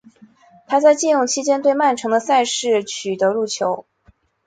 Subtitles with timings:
[0.65, 3.85] 他在借用期间对曼城的赛事中取得入球。